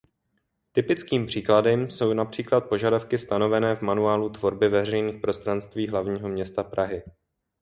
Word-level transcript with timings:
Typickým 0.71 1.25
příkladem 1.25 1.89
jsou 1.89 2.13
například 2.13 2.61
požadavky 2.69 3.17
stanovené 3.17 3.75
v 3.75 3.81
Manuálu 3.81 4.29
tvorby 4.29 4.69
veřejných 4.69 5.21
prostranství 5.21 5.87
hlavního 5.87 6.29
města 6.29 6.63
Prahy. 6.63 7.03